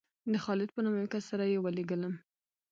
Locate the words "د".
0.31-0.33